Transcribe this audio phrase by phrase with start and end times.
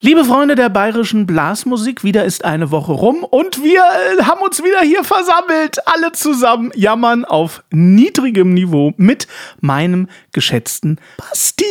[0.00, 4.62] Liebe Freunde der bayerischen Blasmusik, wieder ist eine Woche rum und wir äh, haben uns
[4.62, 9.26] wieder hier versammelt, alle zusammen jammern auf niedrigem Niveau mit
[9.60, 11.64] meinem geschätzten Basti.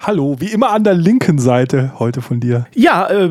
[0.00, 2.68] Hallo, wie immer an der linken Seite heute von dir.
[2.72, 3.28] Ja, äh,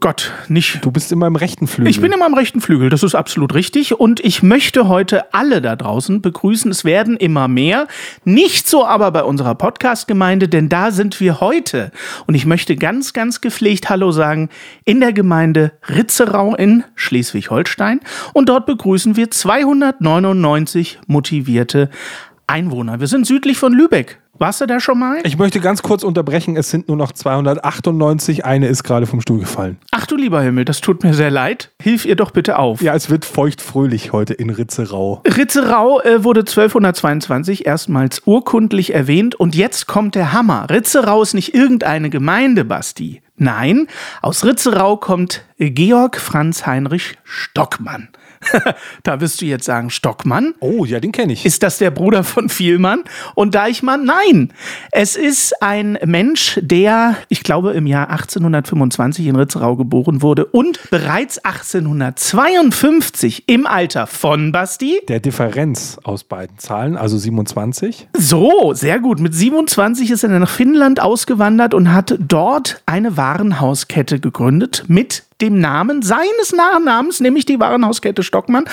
[0.00, 0.84] Gott, nicht.
[0.84, 1.90] Du bist immer im rechten Flügel.
[1.90, 5.62] Ich bin immer im rechten Flügel, das ist absolut richtig und ich möchte heute alle
[5.62, 6.70] da draußen begrüßen.
[6.70, 7.88] Es werden immer mehr,
[8.22, 11.90] nicht so aber bei unserer Podcast-Gemeinde, denn da sind wir heute
[12.26, 14.48] und ich möchte ganz, ganz gepflegt Hallo sagen
[14.84, 18.00] in der Gemeinde Ritzerau in Schleswig-Holstein.
[18.32, 21.88] Und dort begrüßen wir 299 motivierte
[22.48, 22.98] Einwohner.
[22.98, 24.20] Wir sind südlich von Lübeck.
[24.38, 25.18] Warst du da schon mal?
[25.24, 26.56] Ich möchte ganz kurz unterbrechen.
[26.56, 28.44] Es sind nur noch 298.
[28.44, 29.78] Eine ist gerade vom Stuhl gefallen.
[29.92, 31.70] Ach du lieber Himmel, das tut mir sehr leid.
[31.80, 32.82] Hilf ihr doch bitte auf.
[32.82, 35.22] Ja, es wird feuchtfröhlich heute in Ritzerau.
[35.24, 40.66] Ritzerau äh, wurde 1222 erstmals urkundlich erwähnt und jetzt kommt der Hammer.
[40.68, 43.22] Ritzerau ist nicht irgendeine Gemeinde, Basti.
[43.38, 43.86] Nein,
[44.22, 48.08] aus Ritzerau kommt Georg Franz Heinrich Stockmann.
[49.02, 50.54] da wirst du jetzt sagen, Stockmann.
[50.60, 51.46] Oh, ja, den kenne ich.
[51.46, 54.04] Ist das der Bruder von Vielmann und Deichmann?
[54.04, 54.52] Nein,
[54.92, 60.80] es ist ein Mensch, der, ich glaube, im Jahr 1825 in Ritzerau geboren wurde und
[60.90, 65.00] bereits 1852 im Alter von Basti.
[65.08, 68.08] Der Differenz aus beiden Zahlen, also 27.
[68.16, 69.20] So, sehr gut.
[69.20, 75.60] Mit 27 ist er nach Finnland ausgewandert und hat dort eine Warenhauskette gegründet mit dem
[75.60, 78.64] Namen seines Nachnamens, nämlich die Warenhauskette Stockmann.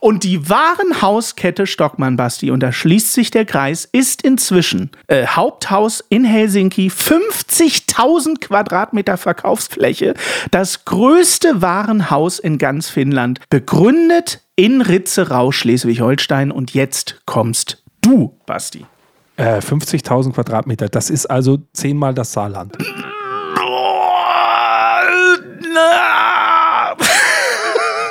[0.00, 6.04] Und die Warenhauskette Stockmann, Basti, und da schließt sich der Kreis, ist inzwischen äh, Haupthaus
[6.08, 10.14] in Helsinki, 50.000 Quadratmeter Verkaufsfläche,
[10.50, 16.50] das größte Warenhaus in ganz Finnland, begründet in Ritzerau, Schleswig-Holstein.
[16.50, 18.86] Und jetzt kommst du, Basti.
[19.36, 22.78] Äh, 50.000 Quadratmeter, das ist also zehnmal das Saarland.
[25.76, 26.35] 了啊！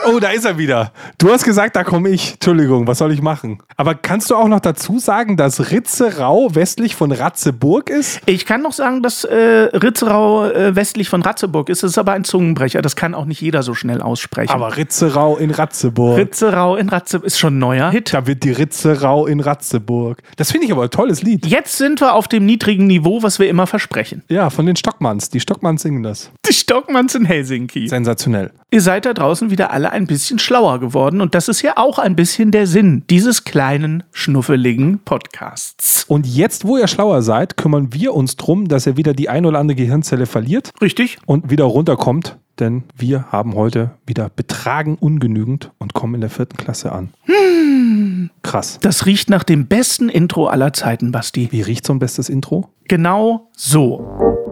[0.08, 0.92] Oh, da ist er wieder.
[1.18, 2.34] Du hast gesagt, da komme ich.
[2.34, 3.60] Entschuldigung, was soll ich machen?
[3.76, 8.22] Aber kannst du auch noch dazu sagen, dass Ritzerau westlich von Ratzeburg ist?
[8.26, 11.82] Ich kann noch sagen, dass äh, Ritzerau äh, westlich von Ratzeburg ist.
[11.82, 12.82] Das ist aber ein Zungenbrecher.
[12.82, 14.52] Das kann auch nicht jeder so schnell aussprechen.
[14.52, 16.18] Aber Ritzerau in Ratzeburg.
[16.18, 18.14] Ritzerau in Ratzeburg ist schon ein neuer Hit.
[18.14, 20.22] Da wird die Ritzerau in Ratzeburg.
[20.38, 21.46] Das finde ich aber ein tolles Lied.
[21.48, 24.22] Jetzt sind wir auf dem niedrigen Niveau, was wir immer versprechen.
[24.30, 25.30] Ja, von den Stockmanns.
[25.30, 26.30] Die Stockmanns singen das.
[26.48, 27.88] Die Stockmanns in Helsinki.
[27.88, 28.52] Sensationell.
[28.72, 31.98] Ihr seid da draußen wieder alle ein bisschen schlauer geworden und das ist ja auch
[31.98, 36.04] ein bisschen der Sinn dieses kleinen, schnuffeligen Podcasts.
[36.08, 39.46] Und jetzt, wo ihr schlauer seid, kümmern wir uns drum, dass er wieder die ein
[39.46, 40.72] oder andere Gehirnzelle verliert.
[40.82, 41.18] Richtig.
[41.26, 46.58] Und wieder runterkommt, denn wir haben heute wieder betragen ungenügend und kommen in der vierten
[46.58, 47.10] Klasse an.
[47.24, 48.30] Hm.
[48.44, 48.80] Krass.
[48.82, 51.52] Das riecht nach dem besten Intro aller Zeiten, Basti.
[51.52, 52.70] Wie riecht so ein bestes Intro?
[52.88, 54.45] Genau so.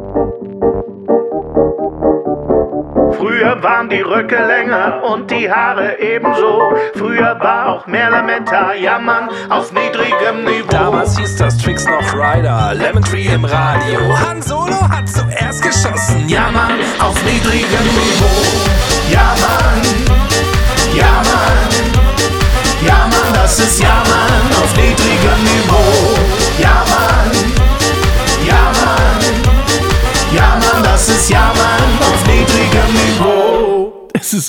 [3.23, 6.73] Früher waren die Röcke länger und die Haare ebenso.
[6.93, 10.67] Früher war auch mehr Lametta, jammern auf niedrigem Niveau.
[10.69, 14.01] Damals hieß das Tricks noch Rider, Lemon Tree im Radio.
[14.27, 19.09] Han Solo hat zuerst geschossen, jammern auf niedrigem Niveau.
[19.09, 19.81] Ja Mann,
[20.93, 21.72] ja Mann,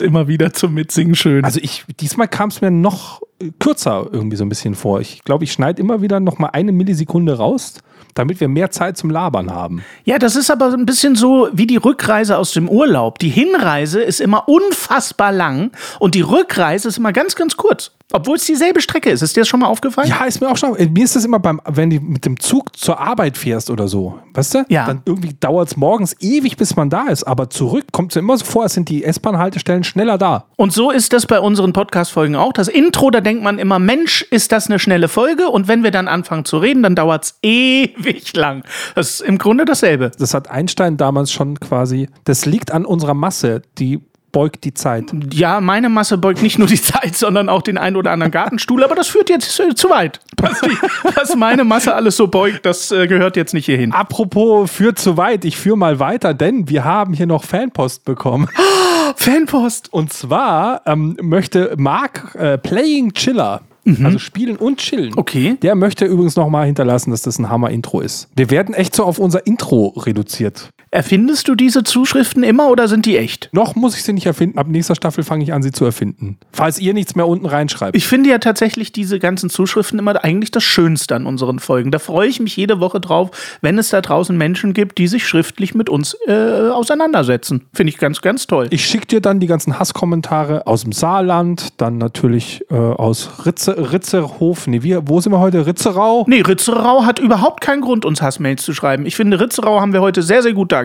[0.01, 1.45] ist immer wieder zum Mitsingen schön.
[1.45, 3.23] Also ich, diesmal kam es mir noch
[3.59, 5.01] kürzer irgendwie so ein bisschen vor.
[5.01, 7.75] Ich glaube, ich schneide immer wieder noch mal eine Millisekunde raus,
[8.15, 9.85] damit wir mehr Zeit zum Labern haben.
[10.05, 13.19] Ja, das ist aber ein bisschen so wie die Rückreise aus dem Urlaub.
[13.19, 17.91] Die Hinreise ist immer unfassbar lang und die Rückreise ist immer ganz, ganz kurz.
[18.13, 19.23] Obwohl es dieselbe Strecke ist.
[19.23, 20.09] Ist dir das schon mal aufgefallen?
[20.09, 20.77] Ja, ist mir auch schon.
[20.93, 24.21] Mir ist das immer beim, wenn du mit dem Zug zur Arbeit fährst oder so.
[24.35, 24.65] Weißt du?
[24.69, 24.87] Ja.
[24.87, 27.25] Dann irgendwie dauert es morgens ewig, bis man da ist.
[27.25, 30.45] Aber zurück kommt es immer so vor, als sind die S-Bahn-Haltestellen schneller da.
[30.55, 32.53] Und so ist das bei unseren Podcast-Folgen auch.
[32.53, 35.49] Das Intro, da denkt man immer, Mensch, ist das eine schnelle Folge?
[35.49, 38.04] Und wenn wir dann anfangen zu reden, dann dauert es ewig
[38.37, 38.65] lang.
[38.95, 40.11] Das ist im Grunde dasselbe.
[40.19, 42.09] Das hat Einstein damals schon quasi.
[42.25, 43.63] Das liegt an unserer Masse.
[43.79, 44.01] Die
[44.35, 45.15] beugt die Zeit.
[45.33, 48.85] Ja, meine Masse beugt nicht nur die Zeit, sondern auch den einen oder anderen Gartenstuhl,
[48.85, 50.21] aber das führt jetzt äh, zu weit.
[50.37, 50.77] Basti.
[51.15, 53.93] Was meine Masse alles so beugt, das äh, gehört jetzt nicht hierhin.
[53.93, 58.49] Apropos führt zu weit, ich führe mal weiter, denn wir haben hier noch Fanpost bekommen.
[59.17, 59.93] Fanpost.
[59.93, 63.61] Und zwar ähm, möchte Mark äh, Playing Chiller,
[64.03, 65.13] also spielen und chillen.
[65.17, 65.57] Okay.
[65.63, 68.29] Der möchte übrigens nochmal hinterlassen, dass das ein Hammer-Intro ist.
[68.37, 70.71] Wir werden echt so auf unser Intro reduziert.
[70.95, 73.49] Erfindest du diese Zuschriften immer oder sind die echt?
[73.51, 74.59] Noch muss ich sie nicht erfinden.
[74.59, 76.39] Ab nächster Staffel fange ich an, sie zu erfinden.
[76.53, 77.97] Falls ihr nichts mehr unten reinschreibt.
[77.97, 81.91] Ich finde ja tatsächlich diese ganzen Zuschriften immer eigentlich das Schönste an unseren Folgen.
[81.91, 83.31] Da freue ich mich jede Woche drauf,
[83.61, 87.63] wenn es da draußen Menschen gibt, die sich schriftlich mit uns äh, auseinandersetzen.
[87.73, 88.69] Finde ich ganz, ganz toll.
[88.71, 93.91] Ich schicke dir dann die ganzen Hasskommentare aus dem Saarland, dann natürlich äh, aus Ritze,
[93.91, 94.69] Ritzerhof.
[94.69, 95.67] Nee, wir, wo sind wir heute?
[95.67, 96.25] Ritzerau?
[96.29, 99.07] Nee, Ritzerau hat überhaupt keinen Grund, uns Hassmails zu schreiben.
[99.07, 100.84] Ich finde, Ritzerau haben wir heute sehr, sehr gut dargestellt.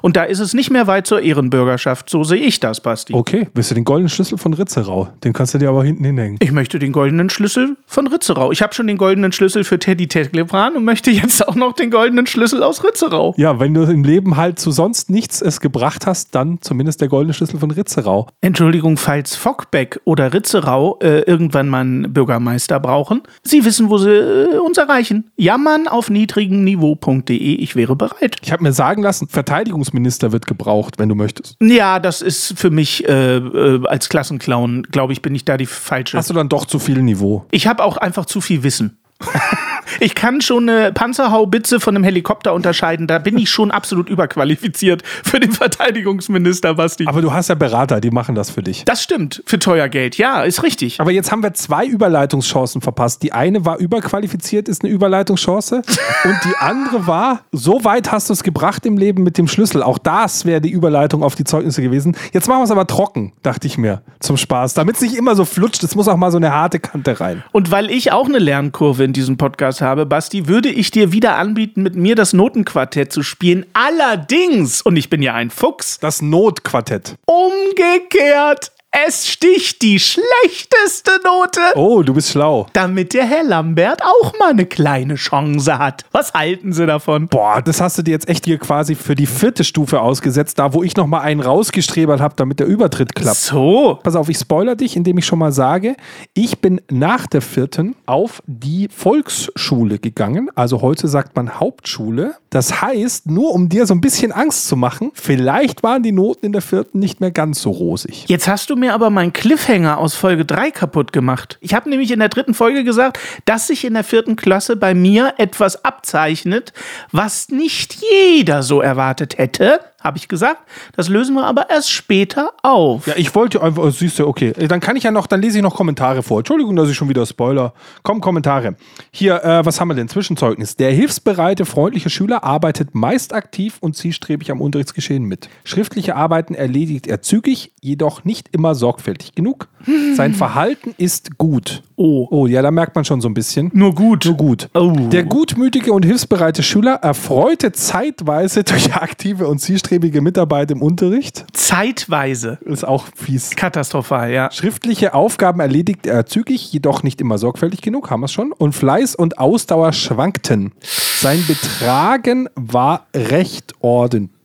[0.00, 2.08] Und da ist es nicht mehr weit zur Ehrenbürgerschaft.
[2.08, 3.14] So sehe ich das, Basti.
[3.14, 5.08] Okay, willst du den goldenen Schlüssel von Ritzerau?
[5.24, 6.38] Den kannst du dir aber hinten hinhängen.
[6.40, 8.52] Ich möchte den goldenen Schlüssel von Ritzerau.
[8.52, 11.90] Ich habe schon den goldenen Schlüssel für Teddy Teglebran und möchte jetzt auch noch den
[11.90, 13.34] goldenen Schlüssel aus Ritzerau.
[13.36, 17.08] Ja, wenn du im Leben halt zu sonst nichts es gebracht hast, dann zumindest der
[17.08, 18.28] goldene Schlüssel von Ritzerau.
[18.40, 24.10] Entschuldigung, falls Fockbeck oder Ritzerau äh, irgendwann mal einen Bürgermeister brauchen, Sie wissen, wo Sie
[24.10, 25.30] äh, uns erreichen.
[25.36, 27.36] Jammern auf niedrigem Niveau.de.
[27.36, 28.36] Ich wäre bereit.
[28.42, 31.56] Ich habe mir sagen lassen, Verteidigungsminister wird gebraucht, wenn du möchtest.
[31.60, 35.66] Ja, das ist für mich äh, äh, als Klassenclown, glaube ich, bin ich da die
[35.66, 36.16] falsche.
[36.16, 37.44] Hast du dann doch zu viel Niveau?
[37.50, 38.98] Ich habe auch einfach zu viel Wissen.
[40.00, 43.06] Ich kann schon eine Panzerhaubitze von einem Helikopter unterscheiden.
[43.06, 47.06] Da bin ich schon absolut überqualifiziert für den Verteidigungsminister, Basti.
[47.06, 48.84] Aber du hast ja Berater, die machen das für dich.
[48.84, 50.16] das stimmt, für teuer Geld.
[50.16, 51.00] Ja, ist richtig.
[51.00, 53.22] Aber jetzt haben wir zwei Überleitungschancen verpasst.
[53.22, 55.82] Die eine war überqualifiziert, ist eine Überleitungschance.
[56.24, 59.82] und die andere war, so weit hast du es gebracht im Leben mit dem Schlüssel.
[59.82, 62.16] Auch das wäre die Überleitung auf die Zeugnisse gewesen.
[62.32, 64.74] Jetzt machen wir es aber trocken, dachte ich mir, zum Spaß.
[64.74, 67.42] Damit es nicht immer so flutscht, es muss auch mal so eine harte Kante rein.
[67.52, 71.36] Und weil ich auch eine Lernkurve in diesem Podcast habe, Basti, würde ich dir wieder
[71.36, 73.66] anbieten, mit mir das Notenquartett zu spielen.
[73.72, 77.14] Allerdings, und ich bin ja ein Fuchs, Das Notquartett.
[77.26, 78.72] umgekehrt.
[78.94, 81.60] Es sticht die schlechteste Note.
[81.76, 82.66] Oh, du bist schlau.
[82.74, 86.04] damit der Herr Lambert auch mal eine kleine Chance hat.
[86.12, 87.26] Was halten Sie davon?
[87.26, 90.74] Boah, das hast du dir jetzt echt hier quasi für die vierte Stufe ausgesetzt, da
[90.74, 93.38] wo ich noch mal einen rausgestrebert habe, damit der Übertritt klappt.
[93.38, 93.98] So.
[94.02, 95.96] Pass auf, ich spoiler dich, indem ich schon mal sage,
[96.34, 100.50] ich bin nach der vierten auf die Volksschule gegangen.
[100.54, 102.34] Also heute sagt man Hauptschule.
[102.50, 106.44] Das heißt, nur um dir so ein bisschen Angst zu machen, vielleicht waren die Noten
[106.44, 108.26] in der vierten nicht mehr ganz so rosig.
[108.28, 111.56] Jetzt hast du mir aber meinen Cliffhanger aus Folge 3 kaputt gemacht.
[111.60, 114.92] Ich habe nämlich in der dritten Folge gesagt, dass sich in der vierten Klasse bei
[114.92, 116.72] mir etwas abzeichnet,
[117.12, 119.80] was nicht jeder so erwartet hätte.
[120.02, 120.62] Habe ich gesagt.
[120.96, 123.06] Das lösen wir aber erst später auf.
[123.06, 124.52] Ja, ich wollte einfach, oh, siehst du, okay.
[124.52, 126.38] Dann kann ich ja noch, dann lese ich noch Kommentare vor.
[126.38, 127.72] Entschuldigung, dass ich schon wieder Spoiler.
[128.02, 128.76] Komm, Kommentare.
[129.12, 130.08] Hier, äh, was haben wir denn?
[130.08, 130.76] Zwischenzeugnis.
[130.76, 135.48] Der hilfsbereite, freundliche Schüler arbeitet meist aktiv und zielstrebig am Unterrichtsgeschehen mit.
[135.64, 139.68] Schriftliche Arbeiten erledigt er zügig, jedoch nicht immer sorgfältig genug.
[140.16, 141.82] Sein Verhalten ist gut.
[141.96, 142.26] Oh.
[142.30, 143.70] Oh, ja, da merkt man schon so ein bisschen.
[143.72, 144.24] Nur gut.
[144.24, 144.68] Nur gut.
[144.74, 144.92] Oh.
[145.12, 151.44] Der gutmütige und hilfsbereite Schüler erfreute zeitweise durch aktive und zielstrebige Mitarbeit im Unterricht.
[151.52, 152.58] Zeitweise.
[152.64, 153.50] Ist auch fies.
[153.50, 154.50] Katastrophal, ja.
[154.50, 158.52] Schriftliche Aufgaben erledigt er zügig, jedoch nicht immer sorgfältig genug, haben wir es schon.
[158.52, 160.72] Und Fleiß und Ausdauer schwankten.
[160.80, 164.41] Sein Betragen war recht ordentlich.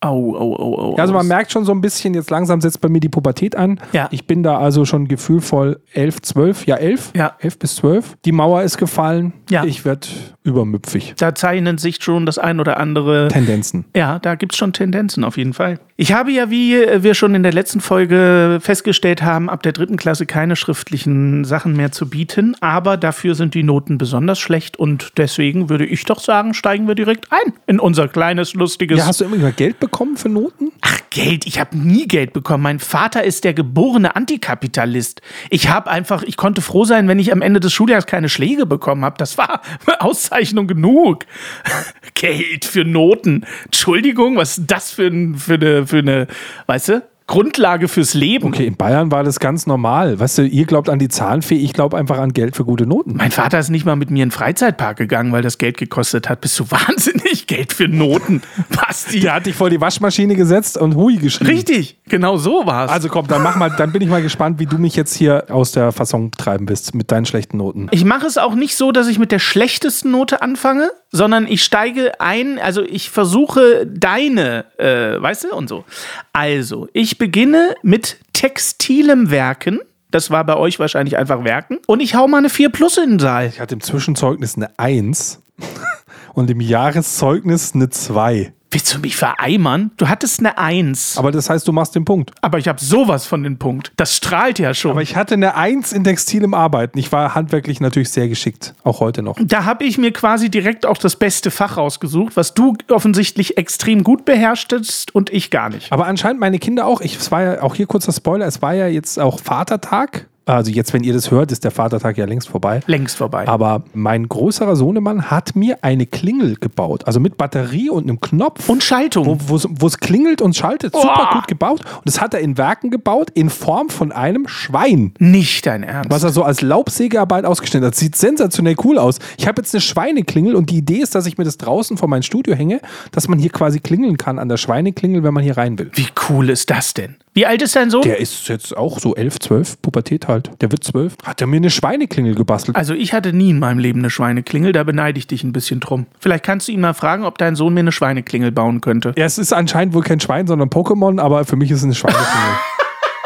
[0.00, 0.94] Au, au, au, au.
[0.96, 3.56] Ja, also man merkt schon so ein bisschen, jetzt langsam setzt bei mir die Pubertät
[3.56, 3.80] an.
[3.92, 4.08] Ja.
[4.10, 7.36] Ich bin da also schon gefühlvoll elf, zwölf, ja elf, Ja.
[7.40, 8.16] elf bis zwölf.
[8.24, 9.32] Die Mauer ist gefallen.
[9.50, 9.64] Ja.
[9.64, 10.06] Ich werde
[10.44, 11.14] übermüpfig.
[11.18, 13.28] da zeichnen sich schon das ein oder andere.
[13.28, 13.84] Tendenzen.
[13.94, 15.78] Ja, da gibt es schon Tendenzen auf jeden Fall.
[15.96, 19.96] Ich habe ja, wie wir schon in der letzten Folge festgestellt haben, ab der dritten
[19.96, 25.12] Klasse keine schriftlichen Sachen mehr zu bieten, aber dafür sind die Noten besonders schlecht und
[25.16, 28.98] deswegen würde ich doch sagen, steigen wir direkt ein in unser kleines, lustiges.
[28.98, 30.72] Ja, hast du immer Geld bekommen für Noten?
[30.80, 32.62] Ach, Geld, ich habe nie Geld bekommen.
[32.62, 35.20] Mein Vater ist der geborene Antikapitalist.
[35.50, 38.66] Ich habe einfach, ich konnte froh sein, wenn ich am Ende des Schuljahres keine Schläge
[38.66, 39.16] bekommen habe.
[39.18, 39.62] Das war
[39.98, 41.26] Auszeichnung genug.
[42.14, 43.46] Geld für Noten.
[43.64, 46.26] Entschuldigung, was ist das für, für, eine, für eine,
[46.66, 48.48] weißt du, Grundlage fürs Leben?
[48.48, 50.20] Okay, in Bayern war das ganz normal.
[50.20, 53.16] Weißt du, ihr glaubt an die Zahnfee, ich glaube einfach an Geld für gute Noten.
[53.16, 56.28] Mein Vater ist nicht mal mit mir in den Freizeitpark gegangen, weil das Geld gekostet
[56.28, 56.42] hat.
[56.42, 57.46] Bist du wahnsinnig?
[57.46, 58.42] Geld für Noten.
[58.68, 59.20] Basti.
[59.20, 61.50] Der hat dich vor die Waschmaschine gesetzt und Hui geschrieben.
[61.50, 62.90] Richtig, genau so war's.
[62.90, 65.46] Also komm, dann mach mal, dann bin ich mal gespannt, wie du mich jetzt hier
[65.48, 67.88] aus der Fasson treiben bist mit deinen schlechten Noten.
[67.92, 71.62] Ich mache es auch nicht so, dass ich mit der schlechtesten Note anfange, sondern ich
[71.62, 75.84] steige ein, also ich versuche deine, äh, weißt du, und so.
[76.32, 79.78] Also, ich beginne mit textilem Werken.
[80.10, 81.78] Das war bei euch wahrscheinlich einfach Werken.
[81.86, 83.46] Und ich hau mal eine 4 plus in den Saal.
[83.46, 85.40] Ich hatte im Zwischenzeugnis eine 1
[86.34, 88.52] und im Jahreszeugnis eine 2.
[88.72, 89.90] Willst du mich vereimern?
[89.98, 91.18] Du hattest eine 1.
[91.18, 92.30] Aber das heißt, du machst den Punkt.
[92.40, 93.92] Aber ich habe sowas von den Punkt.
[93.96, 94.92] Das strahlt ja schon.
[94.92, 96.98] Aber ich hatte eine 1 in textilem Arbeiten.
[96.98, 99.36] Ich war handwerklich natürlich sehr geschickt, auch heute noch.
[99.42, 104.04] da habe ich mir quasi direkt auch das beste Fach rausgesucht, was du offensichtlich extrem
[104.04, 105.92] gut beherrschtest und ich gar nicht.
[105.92, 107.02] Aber anscheinend meine Kinder auch.
[107.02, 110.28] Ich, es war ja auch hier kurzer Spoiler, es war ja jetzt auch Vatertag.
[110.44, 112.80] Also jetzt, wenn ihr das hört, ist der Vatertag ja längst vorbei.
[112.86, 113.46] Längst vorbei.
[113.46, 117.06] Aber mein größerer Sohnemann hat mir eine Klingel gebaut.
[117.06, 118.68] Also mit Batterie und einem Knopf.
[118.68, 119.38] Und Schaltung.
[119.46, 119.56] wo
[119.86, 120.94] es- klingelt und schaltet.
[120.94, 121.80] Super gut gebaut.
[121.96, 125.12] Und das hat er in Werken gebaut in Form von einem Schwein.
[125.18, 126.10] nicht dein Ernst.
[126.10, 127.94] Was er so als Laubsägearbeit ausgestellt hat.
[127.94, 129.18] Sieht sensationell cool aus.
[129.38, 132.08] Ich habe jetzt eine Schweineklingel und die Idee ist, dass ich mir das draußen vor
[132.08, 132.80] mein Studio hänge,
[133.12, 135.90] dass man hier quasi klingeln kann an der Schweineklingel, wenn man hier rein will.
[135.94, 137.16] Wie cool ist das denn?
[137.34, 138.02] Wie alt ist dein Sohn?
[138.02, 140.50] Der ist jetzt auch so 11, 12, Pubertät halt.
[140.60, 141.16] Der wird 12.
[141.24, 142.76] Hat er mir eine Schweineklingel gebastelt.
[142.76, 145.80] Also ich hatte nie in meinem Leben eine Schweineklingel, da beneide ich dich ein bisschen
[145.80, 146.04] drum.
[146.20, 149.14] Vielleicht kannst du ihn mal fragen, ob dein Sohn mir eine Schweineklingel bauen könnte.
[149.16, 151.94] Ja, es ist anscheinend wohl kein Schwein, sondern Pokémon, aber für mich ist es eine
[151.94, 152.58] Schweineklingel.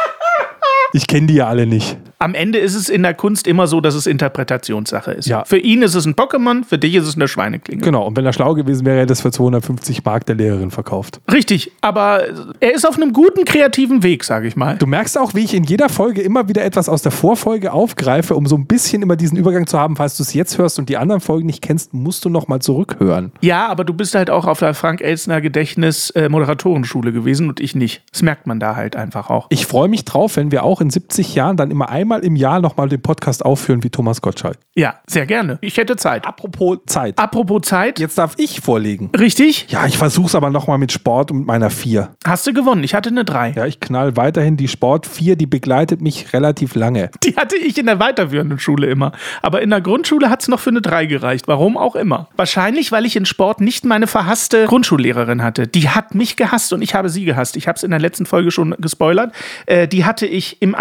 [0.93, 1.99] ich kenne die ja alle nicht.
[2.19, 5.27] Am Ende ist es in der Kunst immer so, dass es Interpretationssache ist.
[5.27, 5.45] Ja.
[5.45, 7.85] Für ihn ist es ein Pokémon, für dich ist es eine Schweineklingel.
[7.85, 10.71] Genau, und wenn er schlau gewesen wäre, hätte er das für 250 Mark der Lehrerin
[10.71, 11.21] verkauft.
[11.31, 12.23] Richtig, aber
[12.61, 14.77] er ist auf einem guten kreativen Weg, sage ich mal.
[14.79, 18.35] Du merkst auch, wie ich in jeder Folge immer wieder etwas aus der Vorfolge aufgreife,
[18.35, 19.97] um so ein bisschen immer diesen Übergang zu haben.
[19.97, 22.61] Falls du es jetzt hörst und die anderen Folgen nicht kennst, musst du noch mal
[22.61, 23.33] zurückhören.
[23.43, 28.03] Ja, aber du bist halt auch auf der Frank-Elstner Gedächtnis-Moderatorenschule gewesen und ich nicht.
[28.11, 29.47] Das merkt man da halt einfach auch.
[29.51, 32.61] Ich freue mich drauf, wenn wir auch in 70 Jahren dann immer einmal im Jahr
[32.61, 34.59] noch mal den Podcast aufführen wie Thomas Gottschalk.
[34.77, 35.59] Ja, sehr gerne.
[35.61, 36.25] Ich hätte Zeit.
[36.27, 37.19] Apropos Zeit.
[37.19, 39.11] Apropos Zeit, Jetzt darf ich vorlegen.
[39.19, 39.67] richtig?
[39.71, 42.11] Ja, ich versuch's aber noch mal mit Sport und meiner 4.
[42.25, 42.85] Hast du gewonnen.
[42.85, 43.53] Ich hatte eine 3.
[43.57, 47.11] Ja, ich knall weiterhin die Sport 4, die begleitet mich relativ lange.
[47.25, 49.11] Die hatte ich in der weiterführenden Schule immer.
[49.43, 51.49] Aber in der Grundschule hat es noch für eine 3 gereicht.
[51.49, 52.29] Warum auch immer.
[52.37, 55.67] Wahrscheinlich, weil ich in Sport nicht meine verhasste Grundschullehrerin hatte.
[55.67, 57.57] Die hat mich gehasst und ich habe sie gehasst.
[57.57, 59.33] Ich habe es in der letzten Folge schon gespoilert.
[59.67, 60.75] Äh, die hatte ich im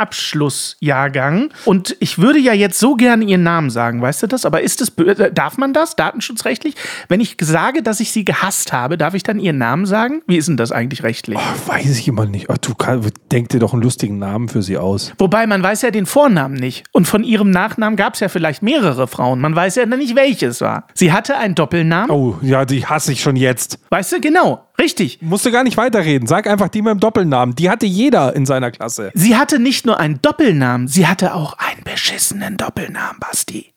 [1.15, 1.49] Abschlussjahrgang.
[1.65, 4.45] Und ich würde ja jetzt so gerne ihren Namen sagen, weißt du das?
[4.45, 6.75] Aber ist bö- äh, darf man das, datenschutzrechtlich?
[7.07, 10.21] Wenn ich sage, dass ich sie gehasst habe, darf ich dann ihren Namen sagen?
[10.27, 11.39] Wie ist denn das eigentlich rechtlich?
[11.41, 12.49] Ach, weiß ich immer nicht.
[12.49, 15.13] Ach, du kann, denk dir doch einen lustigen Namen für sie aus.
[15.17, 16.83] Wobei man weiß ja den Vornamen nicht.
[16.91, 19.39] Und von ihrem Nachnamen gab es ja vielleicht mehrere Frauen.
[19.39, 20.87] Man weiß ja nicht, welche es war.
[20.93, 22.09] Sie hatte einen Doppelnamen.
[22.11, 23.79] Oh, ja, die hasse ich schon jetzt.
[23.89, 25.19] Weißt du, genau, richtig.
[25.21, 26.27] Musst du gar nicht weiterreden.
[26.27, 27.55] Sag einfach die mit dem Doppelnamen.
[27.55, 29.11] Die hatte jeder in seiner Klasse.
[29.13, 33.73] Sie hatte nicht nur einen Doppelnamen, sie hatte auch einen beschissenen Doppelnamen, Basti.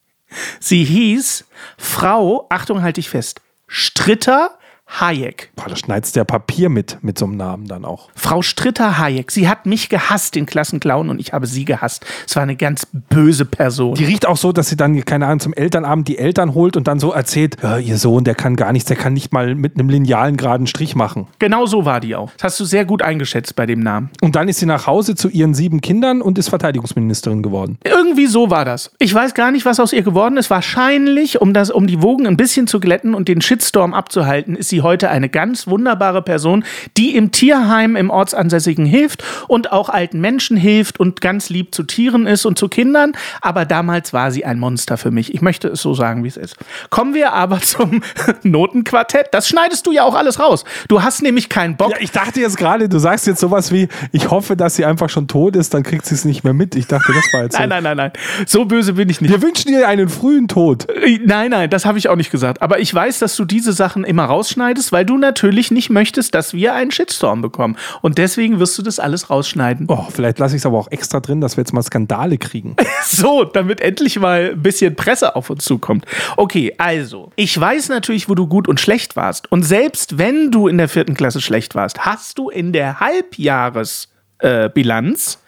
[0.59, 1.45] Sie hieß
[1.77, 4.58] Frau, Achtung, halte ich fest, Stritter
[4.89, 5.51] Hayek.
[5.55, 8.09] Boah, da schneidest du ja Papier mit, mit so einem Namen dann auch.
[8.15, 9.31] Frau Stritter Hayek.
[9.31, 12.05] Sie hat mich gehasst, den Klassenclown, und ich habe sie gehasst.
[12.27, 13.95] Es war eine ganz böse Person.
[13.95, 16.87] Die riecht auch so, dass sie dann, keine Ahnung, zum Elternabend die Eltern holt und
[16.87, 19.75] dann so erzählt, ja, ihr Sohn, der kann gar nichts, der kann nicht mal mit
[19.75, 21.27] einem linealen geraden Strich machen.
[21.37, 22.31] genau so war die auch.
[22.33, 24.09] Das hast du sehr gut eingeschätzt bei dem Namen.
[24.21, 27.77] Und dann ist sie nach Hause zu ihren sieben Kindern und ist Verteidigungsministerin geworden.
[27.83, 28.91] Irgendwie so war das.
[28.99, 30.49] Ich weiß gar nicht, was aus ihr geworden ist.
[30.49, 34.69] Wahrscheinlich, um, das, um die Wogen ein bisschen zu glätten und den Shitstorm abzuhalten, ist
[34.69, 36.63] sie heute eine ganz wunderbare Person,
[36.97, 41.83] die im Tierheim im Ortsansässigen hilft und auch alten Menschen hilft und ganz lieb zu
[41.83, 43.13] Tieren ist und zu Kindern.
[43.41, 45.33] Aber damals war sie ein Monster für mich.
[45.33, 46.55] Ich möchte es so sagen, wie es ist.
[46.89, 48.01] Kommen wir aber zum
[48.43, 49.27] Notenquartett.
[49.31, 50.63] Das schneidest du ja auch alles raus.
[50.87, 51.91] Du hast nämlich keinen Bock.
[51.91, 55.09] Ja, ich dachte jetzt gerade, du sagst jetzt sowas wie, ich hoffe, dass sie einfach
[55.09, 56.75] schon tot ist, dann kriegt sie es nicht mehr mit.
[56.75, 57.49] Ich dachte, das war jetzt.
[57.59, 58.11] Nein, nein, nein, nein.
[58.45, 59.31] So böse bin ich nicht.
[59.31, 60.89] Wir wünschen ihr einen frühen Tod.
[60.89, 62.61] Äh, Nein, nein, das habe ich auch nicht gesagt.
[62.61, 66.53] Aber ich weiß, dass du diese Sachen immer rausschneidest, weil du natürlich nicht möchtest, dass
[66.53, 67.77] wir einen Shitstorm bekommen.
[68.01, 69.87] Und deswegen wirst du das alles rausschneiden.
[69.89, 72.75] Oh, vielleicht lasse ich es aber auch extra drin, dass wir jetzt mal Skandale kriegen.
[73.01, 76.05] So, damit endlich mal ein bisschen Presse auf uns zukommt.
[76.37, 79.51] Okay, also, ich weiß natürlich, wo du gut und schlecht warst.
[79.51, 85.35] Und selbst wenn du in der vierten Klasse schlecht warst, hast du in der Halbjahresbilanz
[85.35, 85.39] äh,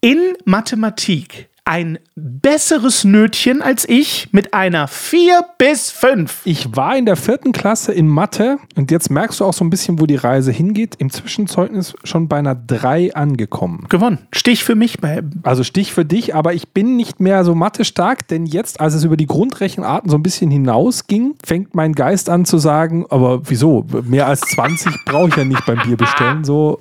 [0.00, 6.42] in Mathematik ein besseres Nötchen als ich mit einer 4 bis 5.
[6.44, 9.70] Ich war in der vierten Klasse in Mathe und jetzt merkst du auch so ein
[9.70, 10.94] bisschen, wo die Reise hingeht.
[10.98, 13.86] Im Zwischenzeugnis schon bei einer 3 angekommen.
[13.88, 14.18] Gewonnen.
[14.32, 15.02] Stich für mich
[15.42, 18.94] Also Stich für dich, aber ich bin nicht mehr so Mathe stark, denn jetzt, als
[18.94, 23.50] es über die Grundrechenarten so ein bisschen hinausging, fängt mein Geist an zu sagen, aber
[23.50, 23.84] wieso?
[24.04, 26.44] Mehr als 20 brauche ich ja nicht beim Bier bestellen.
[26.44, 26.80] So,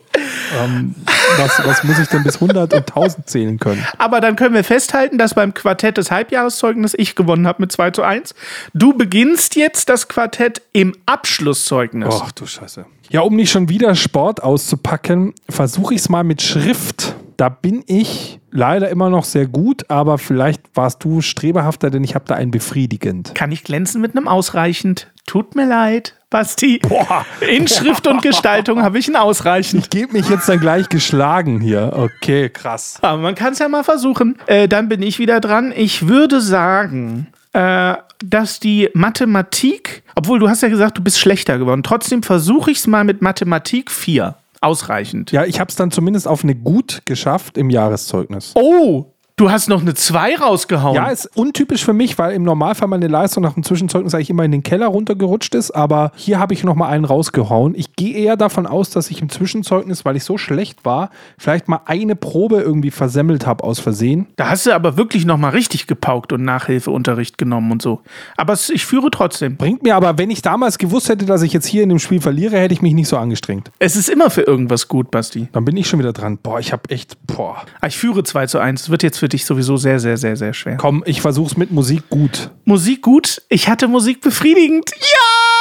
[0.63, 0.95] Ähm,
[1.37, 3.85] was, was muss ich denn bis 100 und 1000 zählen können?
[3.97, 7.91] Aber dann können wir festhalten, dass beim Quartett des Halbjahreszeugnis ich gewonnen habe mit 2
[7.91, 8.35] zu 1.
[8.73, 12.15] Du beginnst jetzt das Quartett im Abschlusszeugnis.
[12.21, 12.85] Ach du Scheiße.
[13.09, 17.14] Ja, um nicht schon wieder Sport auszupacken, versuche ich es mal mit Schrift.
[17.37, 22.15] Da bin ich leider immer noch sehr gut, aber vielleicht warst du streberhafter, denn ich
[22.15, 23.35] habe da ein befriedigend.
[23.35, 25.11] Kann ich glänzen mit einem ausreichend?
[25.25, 26.79] Tut mir leid, Basti.
[26.79, 27.25] Boah.
[27.41, 29.83] In Schrift und Gestaltung habe ich ein ausreichend.
[29.83, 31.91] Ich gebe mich jetzt dann gleich geschlagen hier.
[31.93, 32.99] Okay, krass.
[33.01, 34.37] Aber man kann es ja mal versuchen.
[34.45, 35.73] Äh, dann bin ich wieder dran.
[35.75, 41.57] Ich würde sagen, äh, dass die Mathematik, obwohl du hast ja gesagt, du bist schlechter
[41.57, 44.35] geworden, trotzdem versuche ich es mal mit Mathematik 4.
[44.61, 45.31] Ausreichend.
[45.31, 48.53] Ja, ich habe es dann zumindest auf eine gut geschafft im Jahreszeugnis.
[48.55, 50.95] Oh, du hast noch eine 2 rausgehauen.
[50.95, 54.45] Ja, ist untypisch für mich, weil im Normalfall meine Leistung nach dem Zwischenzeugnis eigentlich immer
[54.45, 55.71] in den Keller runtergerutscht ist.
[55.71, 57.73] Aber hier habe ich noch mal einen rausgehauen.
[57.75, 61.67] Ich gehe eher davon aus, dass ich im Zwischenzeugnis, weil ich so schlecht war, vielleicht
[61.67, 64.27] mal eine Probe irgendwie versemmelt habe aus Versehen.
[64.37, 68.01] Da hast du aber wirklich noch mal richtig gepaukt und Nachhilfeunterricht genommen und so.
[68.37, 69.57] Aber ich führe trotzdem.
[69.57, 72.21] Bringt mir aber, wenn ich damals gewusst hätte, dass ich jetzt hier in dem Spiel
[72.21, 73.71] verliere, hätte ich mich nicht so angestrengt.
[73.79, 75.49] Es ist immer für irgendwas gut, Basti.
[75.51, 76.37] Dann bin ich schon wieder dran.
[76.41, 77.63] Boah, ich habe echt, boah.
[77.81, 78.83] Ah, Ich führe 2 zu 1.
[78.83, 80.77] Es wird jetzt für dich sowieso sehr, sehr, sehr, sehr schwer.
[80.77, 82.51] Komm, ich versuch's mit Musik gut.
[82.65, 83.41] Musik gut.
[83.49, 84.91] Ich hatte Musik befriedigend.
[84.99, 85.54] Ja!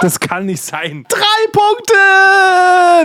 [0.00, 1.04] Das kann nicht sein.
[1.08, 1.94] Drei Punkte!